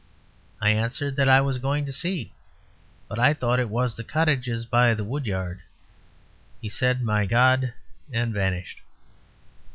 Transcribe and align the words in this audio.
I 0.59 0.71
answered 0.71 1.15
that 1.17 1.29
I 1.29 1.41
was 1.41 1.59
going 1.59 1.85
to 1.85 1.91
see, 1.93 2.33
but 3.07 3.37
thought 3.37 3.59
it 3.59 3.69
was 3.69 3.93
the 3.93 4.03
cottages 4.03 4.65
by 4.65 4.95
the 4.95 5.03
wood 5.03 5.27
yard. 5.27 5.61
He 6.59 6.69
said, 6.69 7.03
"My 7.03 7.27
God!" 7.27 7.71
and 8.11 8.33
vanished. 8.33 8.79